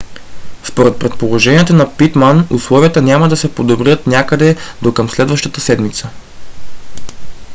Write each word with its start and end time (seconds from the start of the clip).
според 0.63 0.99
предположенията 0.99 1.73
на 1.73 1.97
питман 1.97 2.47
условията 2.51 3.01
няма 3.01 3.29
да 3.29 3.37
се 3.37 3.55
подобрят 3.55 4.07
някъде 4.07 4.55
до 4.81 4.93
към 4.93 5.09
следващата 5.09 5.61
седмица 5.61 6.09